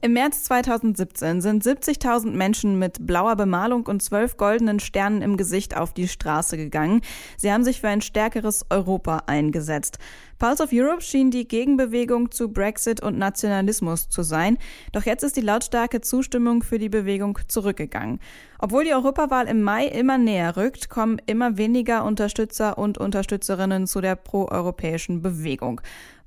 Im 0.00 0.12
März 0.12 0.44
2017 0.44 1.40
sind 1.40 1.64
70.000 1.64 2.30
Menschen 2.30 2.78
mit 2.78 3.04
blauer 3.04 3.34
Bemalung 3.34 3.84
und 3.86 4.00
zwölf 4.00 4.36
goldenen 4.36 4.78
Sternen 4.78 5.22
im 5.22 5.36
Gesicht 5.36 5.76
auf 5.76 5.92
die 5.92 6.06
Straße 6.06 6.56
gegangen. 6.56 7.00
Sie 7.36 7.52
haben 7.52 7.64
sich 7.64 7.80
für 7.80 7.88
ein 7.88 8.00
stärkeres 8.00 8.64
Europa 8.70 9.24
eingesetzt. 9.26 9.98
Pulse 10.38 10.62
of 10.62 10.70
Europe 10.72 11.02
schien 11.02 11.32
die 11.32 11.48
Gegenbewegung 11.48 12.30
zu 12.30 12.52
Brexit 12.52 13.02
und 13.02 13.18
Nationalismus 13.18 14.08
zu 14.08 14.22
sein. 14.22 14.56
Doch 14.92 15.02
jetzt 15.02 15.24
ist 15.24 15.36
die 15.36 15.40
lautstarke 15.40 16.00
Zustimmung 16.00 16.62
für 16.62 16.78
die 16.78 16.88
Bewegung 16.88 17.40
zurückgegangen. 17.48 18.20
Obwohl 18.60 18.84
die 18.84 18.94
Europawahl 18.94 19.48
im 19.48 19.62
Mai 19.62 19.86
immer 19.86 20.16
näher 20.16 20.56
rückt, 20.56 20.90
kommen 20.90 21.20
immer 21.26 21.58
weniger 21.58 22.04
Unterstützer 22.04 22.78
und 22.78 22.98
Unterstützerinnen 22.98 23.88
zu 23.88 24.00
der 24.00 24.14
proeuropäischen 24.14 25.22
Bewegung. 25.22 25.80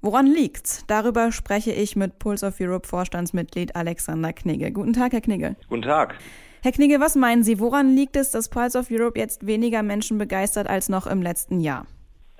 Woran 0.03 0.25
liegt's? 0.25 0.83
Darüber 0.87 1.31
spreche 1.31 1.71
ich 1.71 1.95
mit 1.95 2.17
Pulse 2.17 2.47
of 2.47 2.55
Europe 2.59 2.87
Vorstandsmitglied 2.87 3.75
Alexander 3.75 4.33
Knigge. 4.33 4.71
Guten 4.71 4.93
Tag, 4.93 5.13
Herr 5.13 5.21
Knigge. 5.21 5.55
Guten 5.69 5.83
Tag. 5.83 6.15
Herr 6.63 6.71
Knigge, 6.71 6.99
was 6.99 7.15
meinen 7.15 7.43
Sie? 7.43 7.59
Woran 7.59 7.95
liegt 7.95 8.15
es, 8.15 8.31
dass 8.31 8.49
Pulse 8.49 8.79
of 8.79 8.87
Europe 8.89 9.19
jetzt 9.19 9.45
weniger 9.45 9.83
Menschen 9.83 10.17
begeistert 10.17 10.67
als 10.67 10.89
noch 10.89 11.05
im 11.05 11.21
letzten 11.21 11.59
Jahr? 11.59 11.85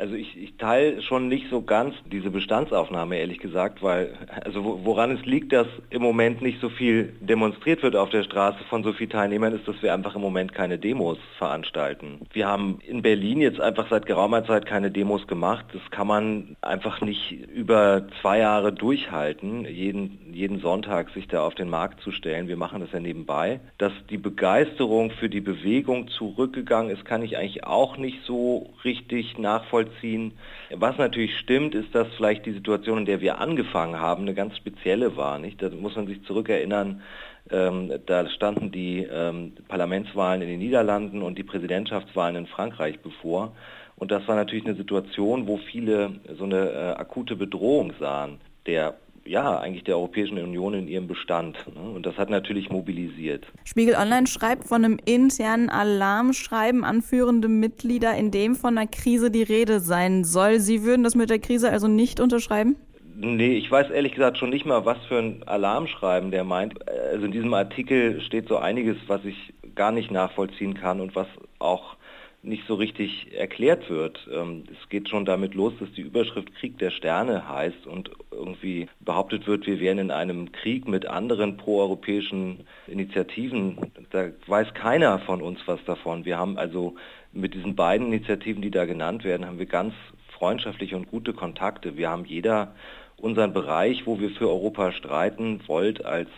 Also 0.01 0.15
ich, 0.15 0.35
ich 0.35 0.57
teile 0.57 0.99
schon 1.03 1.27
nicht 1.27 1.47
so 1.51 1.61
ganz 1.61 1.93
diese 2.11 2.31
Bestandsaufnahme, 2.31 3.17
ehrlich 3.17 3.37
gesagt, 3.37 3.83
weil, 3.83 4.17
also 4.43 4.79
woran 4.83 5.11
es 5.11 5.23
liegt, 5.27 5.53
dass 5.53 5.67
im 5.91 6.01
Moment 6.01 6.41
nicht 6.41 6.59
so 6.59 6.69
viel 6.69 7.13
demonstriert 7.19 7.83
wird 7.83 7.95
auf 7.95 8.09
der 8.09 8.23
Straße 8.23 8.57
von 8.67 8.81
so 8.81 8.93
vielen 8.93 9.11
Teilnehmern, 9.11 9.53
ist, 9.53 9.67
dass 9.67 9.79
wir 9.83 9.93
einfach 9.93 10.15
im 10.15 10.21
Moment 10.21 10.55
keine 10.55 10.79
Demos 10.79 11.19
veranstalten. 11.37 12.21
Wir 12.33 12.47
haben 12.47 12.79
in 12.87 13.03
Berlin 13.03 13.41
jetzt 13.41 13.61
einfach 13.61 13.91
seit 13.91 14.07
geraumer 14.07 14.43
Zeit 14.43 14.65
keine 14.65 14.89
Demos 14.89 15.27
gemacht. 15.27 15.65
Das 15.71 15.83
kann 15.91 16.07
man 16.07 16.55
einfach 16.61 17.01
nicht 17.01 17.33
über 17.53 18.07
zwei 18.21 18.39
Jahre 18.39 18.73
durchhalten, 18.73 19.65
jeden, 19.65 20.33
jeden 20.33 20.61
Sonntag 20.61 21.11
sich 21.11 21.27
da 21.27 21.45
auf 21.45 21.53
den 21.53 21.69
Markt 21.69 22.01
zu 22.01 22.11
stellen. 22.11 22.47
Wir 22.47 22.57
machen 22.57 22.81
das 22.81 22.91
ja 22.91 22.99
nebenbei. 22.99 23.59
Dass 23.77 23.93
die 24.09 24.17
Begeisterung 24.17 25.11
für 25.11 25.29
die 25.29 25.41
Bewegung 25.41 26.07
zurückgegangen 26.07 26.89
ist, 26.89 27.05
kann 27.05 27.21
ich 27.21 27.37
eigentlich 27.37 27.65
auch 27.65 27.97
nicht 27.97 28.17
so 28.25 28.73
richtig 28.83 29.37
nachvollziehen 29.37 29.90
nachvollziehen. 29.91 30.33
Was 30.71 30.97
natürlich 30.97 31.37
stimmt, 31.37 31.75
ist, 31.75 31.93
dass 31.93 32.07
vielleicht 32.15 32.45
die 32.45 32.53
Situation, 32.53 32.99
in 32.99 33.05
der 33.05 33.21
wir 33.21 33.39
angefangen 33.39 33.99
haben, 33.99 34.23
eine 34.23 34.33
ganz 34.33 34.57
spezielle 34.57 35.15
war. 35.17 35.39
Nicht? 35.39 35.61
Da 35.61 35.69
muss 35.69 35.95
man 35.95 36.07
sich 36.07 36.23
zurückerinnern, 36.23 37.01
ähm, 37.49 37.91
da 38.05 38.29
standen 38.29 38.71
die 38.71 39.07
ähm, 39.11 39.53
Parlamentswahlen 39.67 40.41
in 40.41 40.47
den 40.47 40.59
Niederlanden 40.59 41.21
und 41.21 41.37
die 41.37 41.43
Präsidentschaftswahlen 41.43 42.35
in 42.35 42.47
Frankreich 42.47 42.99
bevor. 42.99 43.53
Und 43.95 44.11
das 44.11 44.27
war 44.27 44.35
natürlich 44.35 44.65
eine 44.65 44.75
Situation, 44.75 45.47
wo 45.47 45.57
viele 45.57 46.11
so 46.37 46.45
eine 46.45 46.69
äh, 46.69 46.99
akute 46.99 47.35
Bedrohung 47.35 47.93
sahen 47.99 48.39
der 48.67 48.95
ja, 49.25 49.59
eigentlich 49.59 49.83
der 49.83 49.97
Europäischen 49.97 50.37
Union 50.37 50.73
in 50.73 50.87
ihrem 50.87 51.07
Bestand. 51.07 51.57
Ne? 51.73 51.81
Und 51.81 52.05
das 52.05 52.17
hat 52.17 52.29
natürlich 52.29 52.69
mobilisiert. 52.69 53.45
Spiegel 53.63 53.95
Online 53.95 54.27
schreibt 54.27 54.67
von 54.67 54.83
einem 54.83 54.99
internen 55.05 55.69
Alarmschreiben 55.69 56.83
an 56.83 57.01
führende 57.01 57.47
Mitglieder, 57.47 58.15
in 58.15 58.31
dem 58.31 58.55
von 58.55 58.77
einer 58.77 58.87
Krise 58.87 59.31
die 59.31 59.43
Rede 59.43 59.79
sein 59.79 60.23
soll. 60.23 60.59
Sie 60.59 60.83
würden 60.83 61.03
das 61.03 61.15
mit 61.15 61.29
der 61.29 61.39
Krise 61.39 61.69
also 61.69 61.87
nicht 61.87 62.19
unterschreiben? 62.19 62.75
Nee, 63.15 63.57
ich 63.57 63.69
weiß 63.69 63.91
ehrlich 63.91 64.13
gesagt 64.13 64.37
schon 64.37 64.49
nicht 64.49 64.65
mal, 64.65 64.85
was 64.85 64.97
für 65.07 65.19
ein 65.19 65.43
Alarmschreiben 65.45 66.31
der 66.31 66.43
meint. 66.43 66.75
Also 67.11 67.25
in 67.25 67.31
diesem 67.31 67.53
Artikel 67.53 68.21
steht 68.21 68.47
so 68.47 68.57
einiges, 68.57 68.97
was 69.07 69.23
ich 69.25 69.53
gar 69.75 69.91
nicht 69.91 70.09
nachvollziehen 70.11 70.73
kann 70.73 70.99
und 70.99 71.15
was 71.15 71.27
auch 71.59 71.95
nicht 72.43 72.65
so 72.67 72.75
richtig 72.75 73.33
erklärt 73.37 73.89
wird. 73.89 74.27
Ähm, 74.33 74.63
es 74.71 74.89
geht 74.89 75.09
schon 75.09 75.25
damit 75.25 75.53
los, 75.53 75.73
dass 75.79 75.91
die 75.93 76.01
Überschrift 76.01 76.53
Krieg 76.55 76.77
der 76.79 76.89
Sterne 76.89 77.47
heißt 77.47 77.85
und 77.85 78.11
irgendwie 78.31 78.87
behauptet 78.99 79.47
wird, 79.47 79.67
wir 79.67 79.79
wären 79.79 79.99
in 79.99 80.11
einem 80.11 80.51
Krieg 80.51 80.87
mit 80.87 81.05
anderen 81.05 81.57
proeuropäischen 81.57 82.65
Initiativen. 82.87 83.77
Da 84.09 84.29
weiß 84.47 84.73
keiner 84.73 85.19
von 85.19 85.41
uns 85.41 85.59
was 85.67 85.83
davon. 85.85 86.25
Wir 86.25 86.37
haben 86.37 86.57
also 86.57 86.95
mit 87.31 87.53
diesen 87.53 87.75
beiden 87.75 88.07
Initiativen, 88.07 88.61
die 88.61 88.71
da 88.71 88.85
genannt 88.85 89.23
werden, 89.23 89.45
haben 89.45 89.59
wir 89.59 89.67
ganz 89.67 89.93
freundschaftliche 90.37 90.95
und 90.95 91.09
gute 91.09 91.33
Kontakte. 91.33 91.97
Wir 91.97 92.09
haben 92.09 92.25
jeder 92.25 92.73
unseren 93.17 93.53
Bereich, 93.53 94.07
wo 94.07 94.19
wir 94.19 94.31
für 94.31 94.49
Europa 94.49 94.91
streiten, 94.91 95.61
Volt 95.67 96.03
als 96.03 96.29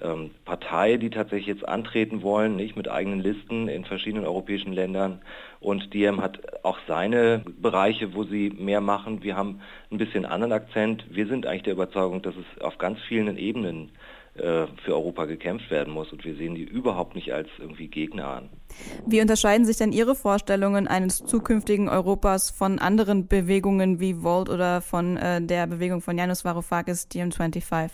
ähm, 0.00 0.30
Partei, 0.44 0.96
die 0.96 1.10
tatsächlich 1.10 1.46
jetzt 1.46 1.68
antreten 1.68 2.22
wollen, 2.22 2.56
nicht 2.56 2.76
mit 2.76 2.88
eigenen 2.88 3.20
Listen 3.20 3.68
in 3.68 3.84
verschiedenen 3.84 4.24
europäischen 4.24 4.72
Ländern. 4.72 5.20
Und 5.60 5.94
Diem 5.94 6.20
hat 6.20 6.64
auch 6.64 6.78
seine 6.88 7.42
Bereiche, 7.60 8.14
wo 8.14 8.24
sie 8.24 8.50
mehr 8.50 8.80
machen. 8.80 9.22
Wir 9.22 9.36
haben 9.36 9.60
ein 9.90 9.98
bisschen 9.98 10.24
anderen 10.24 10.52
Akzent. 10.52 11.04
Wir 11.10 11.26
sind 11.26 11.46
eigentlich 11.46 11.64
der 11.64 11.74
Überzeugung, 11.74 12.22
dass 12.22 12.34
es 12.36 12.62
auf 12.62 12.78
ganz 12.78 12.98
vielen 13.08 13.36
Ebenen 13.36 13.90
äh, 14.34 14.66
für 14.82 14.94
Europa 14.94 15.26
gekämpft 15.26 15.70
werden 15.70 15.92
muss 15.92 16.10
und 16.10 16.24
wir 16.24 16.34
sehen 16.36 16.54
die 16.54 16.62
überhaupt 16.62 17.14
nicht 17.14 17.34
als 17.34 17.48
irgendwie 17.58 17.88
Gegner 17.88 18.28
an. 18.28 18.48
Wie 19.04 19.20
unterscheiden 19.20 19.66
sich 19.66 19.76
denn 19.76 19.92
Ihre 19.92 20.14
Vorstellungen 20.14 20.88
eines 20.88 21.18
zukünftigen 21.18 21.90
Europas 21.90 22.48
von 22.48 22.78
anderen 22.78 23.26
Bewegungen 23.28 24.00
wie 24.00 24.22
Volt 24.22 24.48
oder 24.48 24.80
von 24.80 25.18
äh, 25.18 25.42
der 25.42 25.66
Bewegung 25.66 26.00
von 26.00 26.16
Janusz 26.16 26.46
Varoufakis 26.46 27.08
DiEM25? 27.10 27.90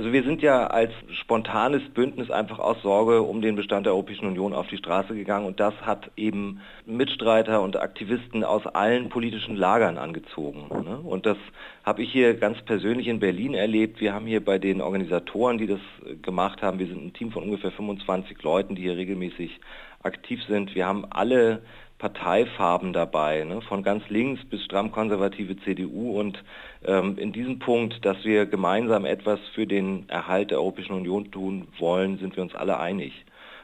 Also 0.00 0.14
wir 0.14 0.22
sind 0.22 0.40
ja 0.40 0.68
als 0.68 0.92
spontanes 1.12 1.82
Bündnis 1.90 2.30
einfach 2.30 2.58
aus 2.58 2.80
Sorge 2.80 3.20
um 3.20 3.42
den 3.42 3.54
Bestand 3.54 3.84
der 3.84 3.92
Europäischen 3.92 4.24
Union 4.24 4.54
auf 4.54 4.66
die 4.68 4.78
Straße 4.78 5.14
gegangen 5.14 5.44
und 5.44 5.60
das 5.60 5.74
hat 5.82 6.10
eben 6.16 6.62
Mitstreiter 6.86 7.60
und 7.60 7.76
Aktivisten 7.76 8.42
aus 8.42 8.66
allen 8.66 9.10
politischen 9.10 9.56
Lagern 9.56 9.98
angezogen. 9.98 10.68
Ne? 10.70 10.96
Und 11.00 11.26
das 11.26 11.36
habe 11.84 12.02
ich 12.02 12.10
hier 12.10 12.32
ganz 12.32 12.62
persönlich 12.62 13.08
in 13.08 13.20
Berlin 13.20 13.52
erlebt. 13.52 14.00
Wir 14.00 14.14
haben 14.14 14.24
hier 14.24 14.42
bei 14.42 14.58
den 14.58 14.80
Organisatoren, 14.80 15.58
die 15.58 15.66
das 15.66 15.80
gemacht 16.22 16.62
haben, 16.62 16.78
wir 16.78 16.86
sind 16.86 17.04
ein 17.04 17.12
Team 17.12 17.30
von 17.30 17.42
ungefähr 17.42 17.70
25 17.70 18.42
Leuten, 18.42 18.76
die 18.76 18.80
hier 18.80 18.96
regelmäßig 18.96 19.60
aktiv 20.02 20.40
sind. 20.48 20.74
Wir 20.74 20.86
haben 20.86 21.04
alle 21.10 21.60
Parteifarben 22.00 22.94
dabei, 22.94 23.44
ne? 23.44 23.60
von 23.60 23.82
ganz 23.82 24.08
links 24.08 24.42
bis 24.46 24.64
stramm 24.64 24.90
konservative 24.90 25.56
CDU. 25.58 26.18
Und 26.18 26.42
ähm, 26.84 27.18
in 27.18 27.32
diesem 27.32 27.58
Punkt, 27.58 28.04
dass 28.04 28.24
wir 28.24 28.46
gemeinsam 28.46 29.04
etwas 29.04 29.38
für 29.54 29.66
den 29.66 30.08
Erhalt 30.08 30.50
der 30.50 30.58
Europäischen 30.58 30.94
Union 30.94 31.30
tun 31.30 31.68
wollen, 31.78 32.18
sind 32.18 32.36
wir 32.36 32.42
uns 32.42 32.54
alle 32.54 32.80
einig. 32.80 33.12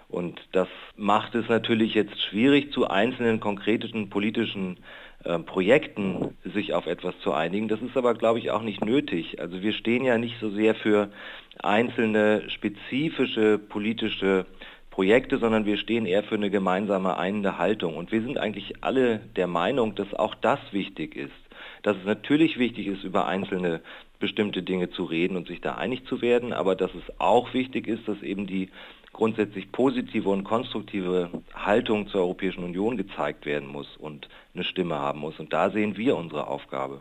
Und 0.08 0.38
das 0.52 0.68
macht 0.96 1.34
es 1.34 1.48
natürlich 1.48 1.94
jetzt 1.94 2.20
schwierig, 2.22 2.72
zu 2.72 2.88
einzelnen 2.88 3.40
konkreten 3.40 4.08
politischen 4.10 4.76
äh, 5.24 5.38
Projekten 5.38 6.36
sich 6.44 6.74
auf 6.74 6.86
etwas 6.86 7.18
zu 7.20 7.32
einigen. 7.32 7.68
Das 7.68 7.80
ist 7.80 7.96
aber, 7.96 8.14
glaube 8.14 8.38
ich, 8.38 8.50
auch 8.50 8.62
nicht 8.62 8.84
nötig. 8.84 9.40
Also 9.40 9.62
wir 9.62 9.72
stehen 9.72 10.04
ja 10.04 10.18
nicht 10.18 10.38
so 10.40 10.50
sehr 10.50 10.74
für 10.74 11.10
einzelne 11.58 12.48
spezifische 12.50 13.58
politische 13.58 14.44
Projekte, 14.96 15.36
sondern 15.36 15.66
wir 15.66 15.76
stehen 15.76 16.06
eher 16.06 16.22
für 16.22 16.36
eine 16.36 16.48
gemeinsame 16.48 17.18
einende 17.18 17.58
Haltung. 17.58 17.98
Und 17.98 18.12
wir 18.12 18.22
sind 18.22 18.38
eigentlich 18.38 18.82
alle 18.82 19.18
der 19.36 19.46
Meinung, 19.46 19.94
dass 19.94 20.14
auch 20.14 20.34
das 20.34 20.58
wichtig 20.70 21.14
ist. 21.14 21.34
Dass 21.82 21.98
es 21.98 22.06
natürlich 22.06 22.58
wichtig 22.58 22.86
ist, 22.86 23.04
über 23.04 23.26
einzelne 23.26 23.82
bestimmte 24.20 24.62
Dinge 24.62 24.88
zu 24.88 25.04
reden 25.04 25.36
und 25.36 25.48
sich 25.48 25.60
da 25.60 25.74
einig 25.74 26.06
zu 26.06 26.22
werden, 26.22 26.54
aber 26.54 26.74
dass 26.76 26.94
es 26.94 27.20
auch 27.20 27.52
wichtig 27.52 27.86
ist, 27.88 28.08
dass 28.08 28.22
eben 28.22 28.46
die 28.46 28.70
grundsätzlich 29.16 29.72
positive 29.72 30.28
und 30.28 30.44
konstruktive 30.44 31.30
Haltung 31.54 32.06
zur 32.06 32.20
Europäischen 32.20 32.62
Union 32.62 32.98
gezeigt 32.98 33.46
werden 33.46 33.66
muss 33.66 33.96
und 33.96 34.28
eine 34.54 34.62
Stimme 34.62 34.96
haben 34.96 35.20
muss. 35.20 35.40
Und 35.40 35.52
da 35.54 35.70
sehen 35.70 35.96
wir 35.96 36.16
unsere 36.16 36.46
Aufgabe. 36.46 37.00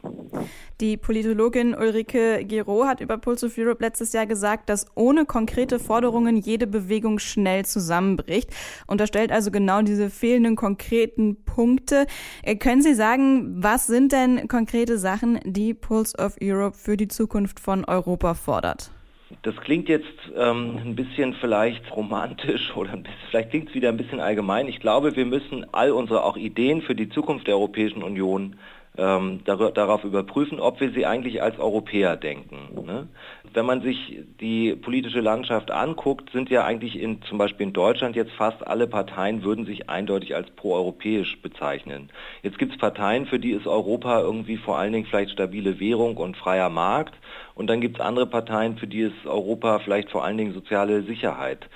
Die 0.80 0.96
Politologin 0.96 1.76
Ulrike 1.76 2.46
Gero 2.46 2.86
hat 2.86 3.02
über 3.02 3.18
Pulse 3.18 3.48
of 3.48 3.58
Europe 3.58 3.84
letztes 3.84 4.14
Jahr 4.14 4.26
gesagt, 4.26 4.70
dass 4.70 4.88
ohne 4.96 5.26
konkrete 5.26 5.78
Forderungen 5.78 6.38
jede 6.38 6.68
Bewegung 6.68 7.20
schnell 7.20 7.66
zusammenbricht. 7.66 8.50
Unterstellt 8.88 9.32
also 9.32 9.52
genau 9.52 9.82
diese 9.82 10.09
fehlenden 10.09 10.56
konkreten 10.56 11.44
Punkte. 11.44 12.08
Äh, 12.44 12.56
können 12.56 12.82
Sie 12.82 12.94
sagen, 12.94 13.62
was 13.62 13.88
sind 13.88 14.14
denn 14.14 14.47
konkrete 14.47 14.97
Sachen, 14.97 15.40
die 15.44 15.74
Pulse 15.74 16.18
of 16.18 16.38
Europe 16.42 16.78
für 16.78 16.96
die 16.96 17.09
Zukunft 17.09 17.59
von 17.59 17.84
Europa 17.84 18.35
fordert? 18.35 18.95
Das 19.41 19.55
klingt 19.57 19.89
jetzt 19.89 20.31
ähm, 20.35 20.77
ein 20.77 20.95
bisschen 20.95 21.33
vielleicht 21.33 21.95
romantisch 21.95 22.72
oder 22.75 22.95
bisschen, 22.95 23.16
vielleicht 23.29 23.49
klingt 23.49 23.69
es 23.69 23.75
wieder 23.75 23.89
ein 23.89 23.97
bisschen 23.97 24.19
allgemein. 24.19 24.67
Ich 24.67 24.79
glaube, 24.79 25.16
wir 25.16 25.25
müssen 25.25 25.66
all 25.73 25.91
unsere 25.91 26.23
auch 26.23 26.37
Ideen 26.37 26.81
für 26.81 26.95
die 26.95 27.09
Zukunft 27.09 27.47
der 27.47 27.55
Europäischen 27.55 28.03
Union 28.03 28.57
ähm, 28.97 29.42
dar 29.46 29.72
darauf 29.72 30.03
überprüfen, 30.03 30.59
ob 30.59 30.80
wir 30.80 30.92
sie 30.92 31.06
eigentlich 31.06 31.42
als 31.42 31.59
Europäer 31.59 32.16
denken. 32.16 32.86
Ne? 32.86 33.08
Wenn 33.53 33.66
man 33.66 33.82
sich 33.82 34.20
die 34.40 34.76
politische 34.76 35.22
Landschaft 35.22 35.72
anguckt, 35.72 36.30
sind 36.32 36.50
ja 36.50 36.66
eigentlich 36.66 37.00
in, 37.00 37.22
zum 37.24 37.38
Beispiel 37.38 37.68
in 37.68 37.74
Deutschland 37.74 38.16
jetzt 38.16 38.32
fast 38.34 38.66
alle 38.66 38.88
Parteien 38.88 39.44
würden 39.44 39.66
sich 39.66 39.90
eindeutig 39.90 40.36
als 40.36 40.50
proeuropäisch 40.52 41.42
bezeichnen. 41.42 42.09
Jetzt 42.44 42.59
gibt 42.59 42.74
es 42.74 42.78
Parteien, 42.78 43.26
für 43.26 43.40
die 43.40 43.52
ist 43.52 43.68
Europa 43.68 44.22
irgendwie 44.22 44.58
vor 44.58 44.78
allen 44.78 44.94
Dingen 44.94 45.06
vielleicht 45.06 45.32
stabile 45.32 45.80
Währung 45.80 46.18
und 46.18 46.38
freier 46.38 46.70
Markt. 46.70 47.16
Und 47.53 47.68
dann 47.68 47.82
gibt 47.82 47.97
es 47.97 48.06
andere 48.06 48.28
Parteien, 48.28 48.78
für 48.78 48.88
die 48.88 49.02
ist 49.02 49.26
Europa 49.26 49.80
vielleicht 49.80 50.12
vor 50.12 50.26
allen 50.26 50.38
Dingen 50.38 50.53
soziale 50.53 51.03
Sicherheit 51.03 51.70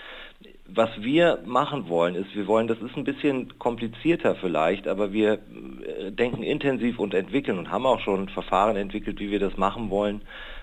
was 0.73 0.89
wir 0.99 1.39
machen 1.45 1.89
wollen, 1.89 2.15
ist, 2.15 2.35
wir 2.35 2.47
wollen, 2.47 2.67
das 2.67 2.79
ist 2.79 2.95
ein 2.95 3.03
bisschen 3.03 3.57
komplizierter 3.59 4.35
vielleicht, 4.35 4.87
aber 4.87 5.11
wir 5.13 5.33
äh, 5.33 6.11
denken 6.11 6.43
intensiv 6.43 6.99
und 6.99 7.13
entwickeln 7.13 7.57
und 7.57 7.71
haben 7.71 7.85
auch 7.85 7.99
schon 8.01 8.29
Verfahren 8.29 8.75
entwickelt, 8.75 9.19
wie 9.19 9.31
wir 9.31 9.39
das 9.39 9.57
machen 9.57 9.89
wollen. 9.89 10.21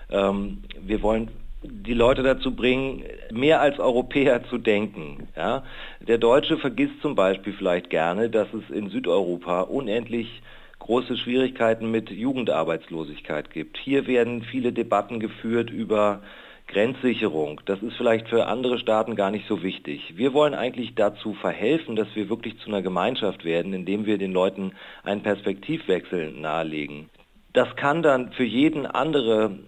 Ähm, 0.09 0.63
wir 0.81 1.01
wollen 1.01 1.29
die 1.63 1.93
Leute 1.93 2.23
dazu 2.23 2.55
bringen, 2.55 3.03
mehr 3.31 3.61
als 3.61 3.79
Europäer 3.79 4.43
zu 4.45 4.57
denken. 4.57 5.27
Ja? 5.35 5.63
Der 5.99 6.17
Deutsche 6.17 6.57
vergisst 6.57 7.01
zum 7.01 7.15
Beispiel 7.15 7.53
vielleicht 7.53 7.89
gerne, 7.89 8.29
dass 8.29 8.47
es 8.53 8.69
in 8.69 8.89
Südeuropa 8.89 9.61
unendlich 9.61 10.41
große 10.79 11.17
Schwierigkeiten 11.17 11.89
mit 11.89 12.11
Jugendarbeitslosigkeit 12.11 13.49
gibt. 13.49 13.77
Hier 13.77 14.07
werden 14.07 14.43
viele 14.43 14.71
Debatten 14.71 15.19
geführt 15.19 15.69
über 15.69 16.21
Grenzsicherung, 16.67 17.61
das 17.65 17.81
ist 17.81 17.95
vielleicht 17.95 18.27
für 18.27 18.47
andere 18.47 18.77
Staaten 18.77 19.15
gar 19.15 19.31
nicht 19.31 19.47
so 19.47 19.63
wichtig. 19.63 20.13
Wir 20.17 20.33
wollen 20.33 20.53
eigentlich 20.53 20.95
dazu 20.95 21.33
verhelfen, 21.33 21.95
dass 21.95 22.13
wir 22.13 22.29
wirklich 22.29 22.59
zu 22.59 22.67
einer 22.67 22.81
Gemeinschaft 22.81 23.45
werden, 23.45 23.73
indem 23.73 24.05
wir 24.05 24.17
den 24.17 24.33
Leuten 24.33 24.73
einen 25.03 25.23
Perspektivwechsel 25.23 26.31
nahelegen. 26.31 27.09
Das 27.53 27.75
kann 27.77 28.03
dann 28.03 28.33
für 28.33 28.43
jeden 28.43 28.85
andere 28.85 29.59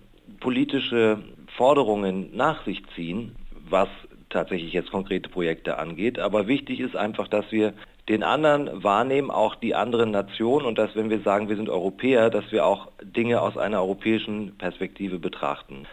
politische 0.42 1.20
Forderungen 1.56 2.36
nach 2.36 2.66
sich 2.66 2.84
ziehen, 2.96 3.36
was 3.70 3.88
tatsächlich 4.30 4.74
jetzt 4.74 4.92
konkrete 4.92 5.30
Projekte 5.30 5.78
angeht. 5.78 6.20
Aber 6.20 6.48
wichtig 6.48 6.80
ist 6.80 6.96
einfach, 6.96 7.28
dass 7.28 7.52
wir 7.52 7.74
den 8.10 8.24
anderen 8.24 8.84
wahrnehmen, 8.84 9.32
auch 9.32 9.56
die 9.56 9.76
anderen 9.76 10.12
Nationen 10.12 10.66
und 10.66 10.78
dass, 10.78 10.96
wenn 10.96 11.10
wir 11.10 11.22
sagen, 11.22 11.48
wir 11.48 11.56
sind 11.56 11.70
Europäer, 11.70 12.30
dass 12.30 12.52
wir 12.52 12.66
auch 12.66 12.90
Dinge 13.02 13.42
aus 13.42 13.58
einer 13.58 13.80
europäischen 13.80 14.58
Perspektive 14.58 15.20
betrachten. 15.20 15.86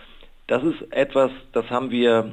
Das 0.46 0.62
ist 0.62 0.92
etwas, 0.92 1.30
das 1.52 1.68
haben 1.70 1.90
wir, 1.90 2.32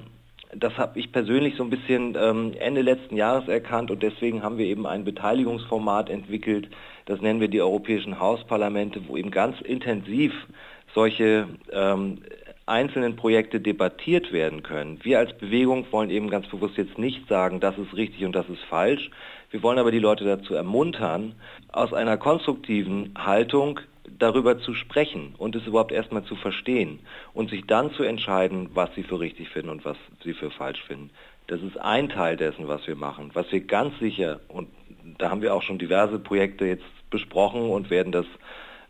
das 0.56 0.77
habe 0.77 1.00
ich 1.00 1.12
persönlich 1.12 1.56
so 1.56 1.63
ein 1.63 1.71
bisschen 1.71 2.15
ähm, 2.15 2.54
Ende 2.60 2.81
letzten 2.81 3.15
Jahres 3.15 3.48
erkannt 3.48 3.89
und 3.89 4.04
deswegen 4.04 4.44
haben 4.44 4.57
wir 4.57 4.68
eben 4.68 4.86
ein 4.86 5.04
Beteiligungsformat 5.04 6.10
entwickelt, 6.10 6.69
das 7.06 7.21
nennen 7.21 7.42
wir 7.42 7.48
die 7.48 7.62
europäischen 7.62 8.19
Hausparlamente, 8.19 9.07
wo 9.07 9.18
eben 9.18 9.31
ganz 9.31 9.60
intensiv 9.62 10.31
solche 10.94 11.48
ähm, 11.71 12.19
einzelnen 12.65 13.15
Projekte 13.15 13.60
debattiert 13.60 14.31
werden 14.31 14.63
können. 14.63 15.00
Wir 15.04 15.19
als 15.19 15.33
Bewegung 15.38 15.86
wollen 15.92 16.10
eben 16.10 16.30
ganz 16.30 16.48
bewusst 16.48 16.77
jetzt 16.77 16.98
nicht 16.98 17.27
sagen, 17.27 17.60
das 17.60 17.77
ist 17.77 17.95
richtig 17.95 18.25
und 18.25 18.33
das 18.33 18.48
ist 18.48 18.62
falsch. 18.69 19.10
Wir 19.50 19.63
wollen 19.63 19.80
aber 19.80 19.92
die 19.92 20.00
Leute 20.00 20.24
dazu 20.24 20.54
ermuntern, 20.54 21.36
aus 21.71 21.94
einer 21.94 22.18
konstruktiven 22.18 23.13
Haltung 23.18 23.80
darüber 24.19 24.59
zu 24.59 24.73
sprechen 24.73 25.35
und 25.38 25.55
es 25.55 25.65
überhaupt 25.65 25.91
erstmal 25.91 26.23
zu 26.23 26.35
verstehen 26.35 27.00
und 27.33 27.50
sich 27.50 27.65
dann 27.65 27.91
zu 27.94 28.03
entscheiden, 28.03 28.69
was 28.73 28.94
sie 28.95 29.03
für 29.03 29.19
richtig 29.19 29.50
finden 29.50 29.69
und 29.69 29.85
was 29.85 29.97
sie 30.23 30.33
für 30.33 30.51
falsch 30.51 30.83
finden. 30.83 31.09
Das 31.47 31.61
ist 31.61 31.77
ein 31.77 32.09
Teil 32.09 32.38
dessen, 32.38 32.67
was 32.67 32.85
wir 32.88 32.95
machen. 32.95 33.31
Was 33.33 33.51
wir 33.51 33.61
ganz 33.61 33.97
sicher, 34.00 34.39
und 34.47 34.69
da 35.17 35.29
haben 35.29 35.41
wir 35.41 35.53
auch 35.53 35.61
schon 35.61 35.77
diverse 35.77 36.19
Projekte 36.19 36.65
jetzt 36.65 36.85
besprochen 37.09 37.69
und 37.69 37.89
werden 37.89 38.11
das 38.11 38.25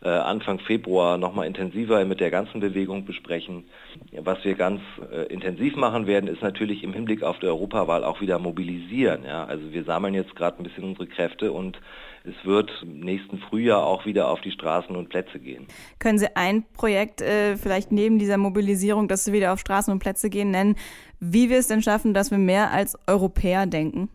äh, 0.02 0.08
Anfang 0.08 0.58
Februar 0.60 1.18
nochmal 1.18 1.46
intensiver 1.46 2.04
mit 2.04 2.20
der 2.20 2.30
ganzen 2.30 2.60
Bewegung 2.60 3.04
besprechen. 3.04 3.64
Was 4.12 4.44
wir 4.44 4.54
ganz 4.54 4.80
äh, 5.10 5.32
intensiv 5.32 5.76
machen 5.76 6.06
werden, 6.06 6.28
ist 6.28 6.42
natürlich 6.42 6.84
im 6.84 6.92
Hinblick 6.92 7.22
auf 7.22 7.38
die 7.38 7.46
Europawahl 7.46 8.04
auch 8.04 8.20
wieder 8.20 8.38
mobilisieren. 8.38 9.24
Ja? 9.24 9.44
Also 9.44 9.72
wir 9.72 9.84
sammeln 9.84 10.14
jetzt 10.14 10.36
gerade 10.36 10.58
ein 10.58 10.64
bisschen 10.64 10.84
unsere 10.84 11.06
Kräfte 11.06 11.52
und 11.52 11.80
es 12.24 12.34
wird 12.44 12.70
im 12.82 13.00
nächsten 13.00 13.38
Frühjahr 13.38 13.84
auch 13.84 14.06
wieder 14.06 14.28
auf 14.28 14.40
die 14.40 14.50
Straßen 14.50 14.96
und 14.96 15.10
Plätze 15.10 15.38
gehen. 15.38 15.66
Können 15.98 16.18
Sie 16.18 16.34
ein 16.34 16.64
Projekt 16.72 17.20
äh, 17.20 17.56
vielleicht 17.56 17.92
neben 17.92 18.18
dieser 18.18 18.38
Mobilisierung, 18.38 19.08
dass 19.08 19.24
Sie 19.24 19.32
wieder 19.32 19.52
auf 19.52 19.60
Straßen 19.60 19.92
und 19.92 19.98
Plätze 19.98 20.30
gehen, 20.30 20.50
nennen, 20.50 20.76
wie 21.20 21.50
wir 21.50 21.58
es 21.58 21.66
denn 21.66 21.82
schaffen, 21.82 22.14
dass 22.14 22.30
wir 22.30 22.38
mehr 22.38 22.70
als 22.70 22.98
Europäer 23.06 23.66
denken? 23.66 24.08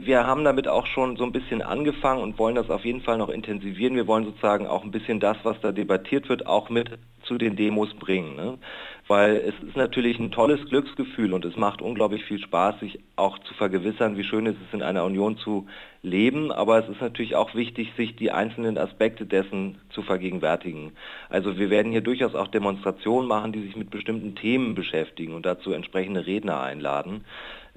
Wir 0.00 0.26
haben 0.26 0.44
damit 0.44 0.68
auch 0.68 0.86
schon 0.86 1.16
so 1.16 1.24
ein 1.24 1.32
bisschen 1.32 1.60
angefangen 1.60 2.22
und 2.22 2.38
wollen 2.38 2.54
das 2.54 2.70
auf 2.70 2.84
jeden 2.84 3.00
Fall 3.00 3.18
noch 3.18 3.28
intensivieren. 3.28 3.96
Wir 3.96 4.06
wollen 4.06 4.24
sozusagen 4.24 4.66
auch 4.66 4.84
ein 4.84 4.90
bisschen 4.90 5.20
das, 5.20 5.36
was 5.42 5.60
da 5.60 5.72
debattiert 5.72 6.28
wird, 6.28 6.46
auch 6.46 6.70
mit 6.70 6.98
zu 7.24 7.36
den 7.36 7.56
Demos 7.56 7.92
bringen. 7.94 8.36
Ne? 8.36 8.58
Weil 9.06 9.36
es 9.36 9.54
ist 9.66 9.76
natürlich 9.76 10.18
ein 10.18 10.30
tolles 10.30 10.64
Glücksgefühl 10.68 11.32
und 11.32 11.44
es 11.44 11.56
macht 11.56 11.82
unglaublich 11.82 12.24
viel 12.24 12.38
Spaß, 12.38 12.80
sich 12.80 13.00
auch 13.16 13.38
zu 13.40 13.54
vergewissern, 13.54 14.16
wie 14.16 14.24
schön 14.24 14.46
es 14.46 14.54
ist, 14.54 14.72
in 14.72 14.82
einer 14.82 15.04
Union 15.04 15.36
zu 15.36 15.66
leben. 16.02 16.52
Aber 16.52 16.78
es 16.78 16.88
ist 16.88 17.00
natürlich 17.00 17.34
auch 17.34 17.54
wichtig, 17.54 17.92
sich 17.96 18.16
die 18.16 18.30
einzelnen 18.30 18.78
Aspekte 18.78 19.26
dessen 19.26 19.78
zu 19.90 20.02
vergegenwärtigen. 20.02 20.92
Also 21.28 21.58
wir 21.58 21.70
werden 21.70 21.92
hier 21.92 22.02
durchaus 22.02 22.34
auch 22.34 22.48
Demonstrationen 22.48 23.28
machen, 23.28 23.52
die 23.52 23.62
sich 23.62 23.76
mit 23.76 23.90
bestimmten 23.90 24.34
Themen 24.34 24.74
beschäftigen 24.74 25.34
und 25.34 25.44
dazu 25.44 25.72
entsprechende 25.72 26.26
Redner 26.26 26.60
einladen 26.60 27.24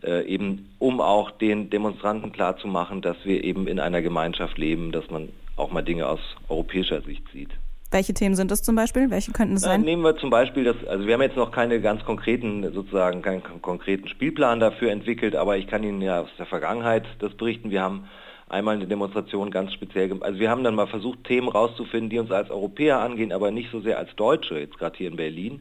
äh, 0.04 0.26
eben 0.26 0.70
um 0.80 1.02
auch 1.02 1.32
den 1.32 1.70
Demonstranten 1.70 2.32
klarzumachen, 2.32 3.02
dass 3.02 3.18
wir 3.24 3.44
eben 3.44 3.68
in 3.68 3.80
einer 3.80 4.02
Gemeinschaft 4.02 4.58
leben, 4.58 4.92
dass 4.92 5.10
man 5.10 5.30
auch 5.56 5.72
mal 5.72 5.82
Dinge 5.82 6.08
aus 6.08 6.20
europäischer 6.50 7.02
Sicht 7.02 7.24
sieht. 7.32 7.50
Welche 7.92 8.14
Themen 8.14 8.36
sind 8.36 8.52
das 8.52 8.64
zum 8.64 8.76
Beispiel? 8.76 9.12
Welche 9.12 9.34
könnten 9.34 9.56
es 9.56 9.64
sein? 9.64 9.82
Äh, 9.82 9.86
nehmen 9.86 10.02
wir 10.02 10.16
zum 10.16 10.30
Beispiel 10.30 10.64
das, 10.64 10.78
also 10.88 11.06
wir 11.06 11.14
haben 11.14 11.22
jetzt 11.22 11.36
noch 11.36 11.52
keine 11.52 11.82
ganz 11.82 12.06
konkreten, 12.06 12.64
sozusagen 12.74 13.22
keinen 13.22 13.44
konkreten 13.62 14.08
Spielplan 14.08 14.62
dafür 14.62 14.92
entwickelt, 14.92 15.36
aber 15.36 15.58
ich 15.58 15.68
kann 15.68 15.84
Ihnen 15.84 16.02
ja 16.02 16.22
aus 16.22 16.30
der 16.40 16.46
Vergangenheit 16.46 17.04
das 17.20 17.34
berichten. 17.34 17.70
Wir 17.70 17.82
haben 17.82 18.06
einmal 18.48 18.76
eine 18.76 18.88
Demonstration 18.88 19.52
ganz 19.52 19.74
speziell, 19.74 20.10
also 20.22 20.40
wir 20.40 20.50
haben 20.50 20.64
dann 20.64 20.76
mal 20.76 20.88
versucht, 20.88 21.26
Themen 21.26 21.50
rauszufinden, 21.50 22.10
die 22.10 22.20
uns 22.20 22.32
als 22.32 22.50
Europäer 22.50 23.00
angehen, 23.00 23.34
aber 23.34 23.52
nicht 23.52 23.70
so 23.72 23.82
sehr 23.82 24.00
als 24.00 24.16
Deutsche, 24.16 24.58
jetzt 24.58 24.78
gerade 24.78 24.98
hier 24.98 25.10
in 25.10 25.18
Berlin. 25.18 25.60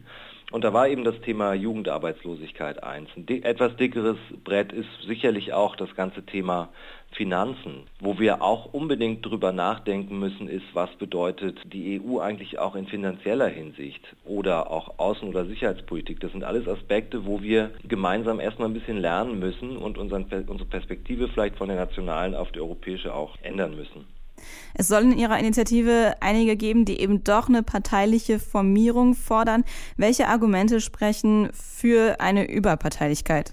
Und 0.50 0.64
da 0.64 0.72
war 0.72 0.88
eben 0.88 1.04
das 1.04 1.20
Thema 1.20 1.54
Jugendarbeitslosigkeit 1.54 2.82
eins. 2.82 3.08
Ein 3.16 3.26
etwas 3.44 3.76
dickeres 3.76 4.16
Brett 4.42 4.72
ist 4.72 4.88
sicherlich 5.06 5.52
auch 5.52 5.76
das 5.76 5.94
ganze 5.94 6.24
Thema 6.26 6.70
Finanzen, 7.12 7.86
wo 8.00 8.18
wir 8.18 8.42
auch 8.42 8.72
unbedingt 8.72 9.24
drüber 9.26 9.52
nachdenken 9.52 10.18
müssen, 10.18 10.48
ist, 10.48 10.66
was 10.74 10.90
bedeutet 10.96 11.58
die 11.72 12.00
EU 12.00 12.18
eigentlich 12.18 12.58
auch 12.58 12.76
in 12.76 12.86
finanzieller 12.86 13.48
Hinsicht 13.48 14.00
oder 14.24 14.70
auch 14.70 14.98
Außen- 14.98 15.28
oder 15.28 15.44
Sicherheitspolitik. 15.44 16.20
Das 16.20 16.32
sind 16.32 16.44
alles 16.44 16.68
Aspekte, 16.68 17.26
wo 17.26 17.42
wir 17.42 17.70
gemeinsam 17.86 18.38
erstmal 18.38 18.68
ein 18.68 18.74
bisschen 18.74 18.98
lernen 18.98 19.38
müssen 19.38 19.76
und 19.76 19.98
unsere 19.98 20.24
Perspektive 20.66 21.28
vielleicht 21.28 21.56
von 21.56 21.68
der 21.68 21.76
nationalen 21.76 22.34
auf 22.34 22.52
die 22.52 22.60
europäische 22.60 23.14
auch 23.14 23.36
ändern 23.42 23.74
müssen. 23.76 24.06
Es 24.74 24.88
soll 24.88 25.02
in 25.02 25.18
Ihrer 25.18 25.38
Initiative 25.38 26.14
einige 26.20 26.56
geben, 26.56 26.84
die 26.84 27.00
eben 27.00 27.24
doch 27.24 27.48
eine 27.48 27.62
parteiliche 27.62 28.38
Formierung 28.38 29.14
fordern. 29.14 29.64
Welche 29.96 30.26
Argumente 30.26 30.80
sprechen 30.80 31.50
für 31.52 32.20
eine 32.20 32.50
Überparteilichkeit? 32.50 33.52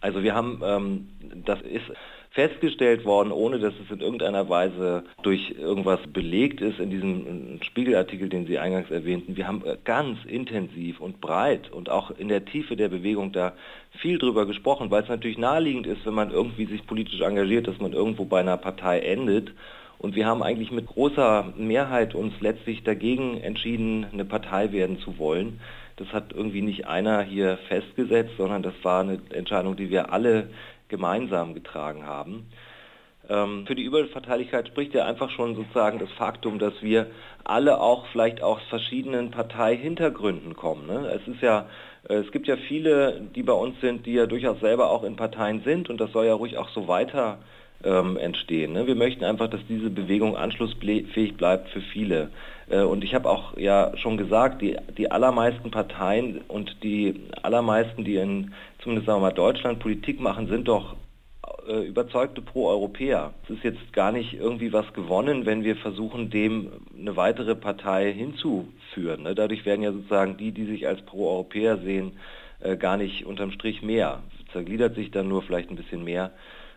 Also 0.00 0.22
wir 0.22 0.34
haben, 0.34 0.60
ähm, 0.64 1.08
das 1.44 1.60
ist 1.62 1.90
festgestellt 2.36 3.06
worden, 3.06 3.32
ohne 3.32 3.58
dass 3.58 3.72
es 3.82 3.90
in 3.90 4.00
irgendeiner 4.00 4.46
Weise 4.50 5.04
durch 5.22 5.54
irgendwas 5.58 6.00
belegt 6.12 6.60
ist 6.60 6.78
in 6.78 6.90
diesem 6.90 7.58
Spiegelartikel, 7.62 8.28
den 8.28 8.46
Sie 8.46 8.58
eingangs 8.58 8.90
erwähnten. 8.90 9.36
Wir 9.36 9.48
haben 9.48 9.62
ganz 9.84 10.18
intensiv 10.26 11.00
und 11.00 11.22
breit 11.22 11.72
und 11.72 11.88
auch 11.88 12.10
in 12.10 12.28
der 12.28 12.44
Tiefe 12.44 12.76
der 12.76 12.88
Bewegung 12.88 13.32
da 13.32 13.54
viel 14.02 14.18
drüber 14.18 14.44
gesprochen, 14.44 14.90
weil 14.90 15.02
es 15.02 15.08
natürlich 15.08 15.38
naheliegend 15.38 15.86
ist, 15.86 16.04
wenn 16.04 16.12
man 16.12 16.30
irgendwie 16.30 16.66
sich 16.66 16.86
politisch 16.86 17.22
engagiert, 17.22 17.68
dass 17.68 17.80
man 17.80 17.94
irgendwo 17.94 18.26
bei 18.26 18.40
einer 18.40 18.58
Partei 18.58 19.00
endet 19.00 19.54
und 19.98 20.14
wir 20.14 20.26
haben 20.26 20.42
eigentlich 20.42 20.70
mit 20.70 20.86
großer 20.86 21.52
Mehrheit 21.56 22.14
uns 22.14 22.34
letztlich 22.40 22.84
dagegen 22.84 23.40
entschieden, 23.40 24.06
eine 24.12 24.24
Partei 24.24 24.72
werden 24.72 24.98
zu 24.98 25.18
wollen. 25.18 25.60
Das 25.96 26.08
hat 26.12 26.32
irgendwie 26.32 26.62
nicht 26.62 26.86
einer 26.86 27.22
hier 27.22 27.58
festgesetzt, 27.68 28.32
sondern 28.36 28.62
das 28.62 28.74
war 28.82 29.00
eine 29.00 29.18
Entscheidung, 29.30 29.76
die 29.76 29.90
wir 29.90 30.12
alle 30.12 30.50
gemeinsam 30.88 31.54
getragen 31.54 32.04
haben. 32.04 32.46
Ähm, 33.28 33.64
für 33.66 33.74
die 33.74 33.82
Überparteilichkeit 33.82 34.68
spricht 34.68 34.94
ja 34.94 35.06
einfach 35.06 35.30
schon 35.30 35.56
sozusagen 35.56 35.98
das 35.98 36.12
Faktum, 36.12 36.58
dass 36.58 36.74
wir 36.82 37.08
alle 37.44 37.80
auch 37.80 38.06
vielleicht 38.12 38.42
aus 38.42 38.60
verschiedenen 38.68 39.30
Parteihintergründen 39.30 40.54
kommen. 40.54 40.86
Ne? 40.86 41.08
Es 41.08 41.26
ist 41.26 41.42
ja 41.42 41.66
äh, 42.08 42.16
es 42.16 42.30
gibt 42.30 42.46
ja 42.46 42.56
viele, 42.56 43.22
die 43.34 43.42
bei 43.42 43.52
uns 43.52 43.80
sind, 43.80 44.06
die 44.06 44.12
ja 44.12 44.26
durchaus 44.26 44.60
selber 44.60 44.90
auch 44.90 45.02
in 45.02 45.16
Parteien 45.16 45.62
sind 45.62 45.90
und 45.90 46.00
das 46.00 46.12
soll 46.12 46.26
ja 46.26 46.34
ruhig 46.34 46.56
auch 46.58 46.68
so 46.70 46.88
weiter 46.88 47.38
ähm, 47.84 48.16
entstehen. 48.16 48.72
Ne? 48.72 48.86
Wir 48.86 48.94
möchten 48.94 49.24
einfach, 49.24 49.48
dass 49.48 49.60
diese 49.68 49.90
Bewegung 49.90 50.36
anschlussfähig 50.36 51.36
bleibt 51.36 51.68
für 51.70 51.80
viele. 51.80 52.30
Äh, 52.68 52.82
und 52.82 53.04
ich 53.04 53.14
habe 53.14 53.28
auch 53.28 53.56
ja 53.56 53.92
schon 53.96 54.16
gesagt, 54.16 54.62
die, 54.62 54.76
die 54.96 55.10
allermeisten 55.10 55.70
Parteien 55.70 56.40
und 56.48 56.82
die 56.82 57.20
allermeisten, 57.42 58.04
die 58.04 58.16
in 58.16 58.52
zumindest 58.80 59.06
sagen 59.06 59.20
wir 59.20 59.28
mal 59.28 59.34
Deutschland 59.34 59.78
Politik 59.78 60.20
machen, 60.20 60.48
sind 60.48 60.68
doch 60.68 60.96
äh, 61.68 61.86
überzeugte 61.86 62.42
Pro-Europäer. 62.42 63.34
Es 63.44 63.50
ist 63.50 63.64
jetzt 63.64 63.92
gar 63.92 64.12
nicht 64.12 64.34
irgendwie 64.34 64.72
was 64.72 64.92
gewonnen, 64.92 65.46
wenn 65.46 65.64
wir 65.64 65.76
versuchen, 65.76 66.30
dem 66.30 66.70
eine 66.98 67.16
weitere 67.16 67.54
Partei 67.54 68.12
hinzuführen. 68.12 69.24
Ne? 69.24 69.34
Dadurch 69.34 69.64
werden 69.66 69.82
ja 69.82 69.92
sozusagen 69.92 70.36
die, 70.36 70.52
die 70.52 70.66
sich 70.66 70.86
als 70.86 71.02
Pro-Europäer 71.02 71.78
sehen, 71.78 72.12
äh, 72.60 72.76
gar 72.76 72.96
nicht 72.96 73.26
unterm 73.26 73.50
Strich 73.50 73.82
mehr. 73.82 74.22
Zergliedert 74.52 74.94
sich 74.94 75.10
dann 75.10 75.28
nur 75.28 75.42
vielleicht 75.42 75.70
ein 75.70 75.76
bisschen 75.76 76.04
mehr. 76.04 76.30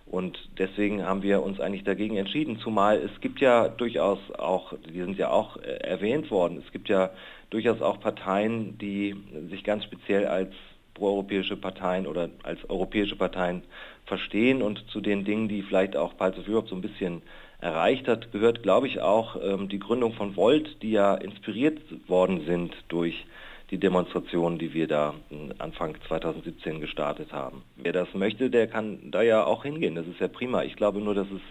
Und 0.10 0.40
deswegen 0.58 1.06
haben 1.06 1.22
wir 1.22 1.44
uns 1.44 1.60
eigentlich 1.60 1.84
dagegen 1.84 2.18
entschieden, 2.18 2.58
zumal 2.58 2.98
es 2.98 3.22
gibt 3.22 3.40
ja 3.42 3.68
durchaus 3.68 4.18
auch, 4.38 4.74
die 4.92 5.00
sind 5.00 5.18
ja 5.20 5.30
auch 5.30 5.58
erwähnt 5.58 6.32
worden, 6.32 6.62
es 6.66 6.72
gibt 6.72 6.90
ja 6.90 7.12
durchaus 7.52 7.80
auch 7.82 8.00
Parteien, 8.00 8.78
die 8.80 9.16
sich 9.52 9.64
ganz 9.64 9.84
speziell 9.84 10.26
als 10.26 10.50
proeuropäische 10.96 11.56
Parteien 11.56 12.08
oder 12.08 12.30
als 12.42 12.60
europäische 12.70 13.16
Parteien 13.16 13.62
verstehen 14.06 14.64
und 14.64 14.84
zu 14.90 15.00
den 15.00 15.26
Dingen, 15.26 15.48
die 15.48 15.62
vielleicht 15.62 15.96
auch 15.96 16.18
Pulse 16.18 16.40
of 16.42 16.50
Europe 16.50 16.68
so 16.68 16.76
ein 16.76 16.82
bisschen 16.82 17.22
erreicht 17.62 18.08
hat, 18.08 18.32
gehört, 18.32 18.64
glaube 18.64 18.88
ich, 18.88 19.02
auch 19.02 19.38
ähm, 19.42 19.70
die 19.70 19.80
Gründung 19.80 20.14
von 20.14 20.36
Volt, 20.36 20.82
die 20.82 20.92
ja 20.92 21.14
inspiriert 21.16 21.80
worden 22.08 22.46
sind 22.46 22.74
durch 22.88 23.26
die 23.72 23.78
Demonstrationen, 23.78 24.58
die 24.58 24.74
wir 24.74 24.88
da 24.88 25.14
Anfang 25.60 25.96
2017 26.08 26.80
gestartet 26.80 27.32
haben. 27.32 27.64
Wer 27.76 27.94
das 27.94 28.14
möchte, 28.14 28.50
der 28.50 28.68
kann 28.68 29.12
da 29.12 29.22
ja 29.22 29.44
auch 29.44 29.64
hingehen. 29.64 29.96
Das 29.96 30.08
ist 30.08 30.20
ja 30.20 30.28
prima. 30.28 30.64
Ich 30.64 30.76
glaube 30.76 31.00
nur, 31.00 31.14
dass 31.14 31.28
es 31.28 31.42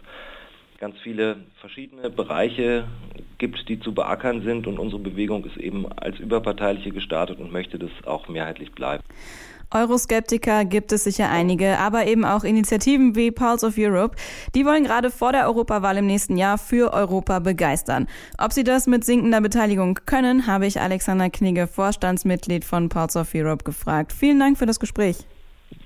ganz 0.78 0.96
viele 1.02 1.36
verschiedene 1.60 2.08
Bereiche 2.08 2.86
gibt, 3.38 3.68
die 3.68 3.80
zu 3.80 3.92
beackern 3.92 4.42
sind 4.42 4.66
und 4.66 4.78
unsere 4.78 5.02
Bewegung 5.02 5.44
ist 5.44 5.56
eben 5.56 5.86
als 5.92 6.18
überparteiliche 6.18 6.90
gestartet 6.90 7.38
und 7.38 7.52
möchte 7.52 7.78
das 7.78 7.90
auch 8.04 8.28
mehrheitlich 8.28 8.72
bleiben. 8.72 9.02
Euroskeptiker 9.70 10.64
gibt 10.64 10.92
es 10.92 11.04
sicher 11.04 11.28
einige, 11.28 11.78
aber 11.78 12.06
eben 12.06 12.24
auch 12.24 12.42
Initiativen 12.42 13.14
wie 13.16 13.30
Pulse 13.30 13.66
of 13.66 13.74
Europe. 13.76 14.16
Die 14.54 14.64
wollen 14.64 14.84
gerade 14.84 15.10
vor 15.10 15.32
der 15.32 15.46
Europawahl 15.46 15.98
im 15.98 16.06
nächsten 16.06 16.38
Jahr 16.38 16.56
für 16.56 16.94
Europa 16.94 17.38
begeistern. 17.40 18.06
Ob 18.38 18.52
sie 18.54 18.64
das 18.64 18.86
mit 18.86 19.04
sinkender 19.04 19.42
Beteiligung 19.42 19.98
können, 20.06 20.46
habe 20.46 20.66
ich 20.66 20.80
Alexander 20.80 21.28
Knigge, 21.28 21.66
Vorstandsmitglied 21.66 22.64
von 22.64 22.88
Pulse 22.88 23.18
of 23.18 23.34
Europe, 23.34 23.62
gefragt. 23.64 24.12
Vielen 24.12 24.38
Dank 24.38 24.56
für 24.56 24.66
das 24.66 24.80
Gespräch. 24.80 25.18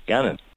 Gerne. 0.05 0.37